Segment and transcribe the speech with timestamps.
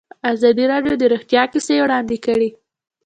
[0.33, 2.49] ازادي راډیو د روغتیا کیسې وړاندې کړي.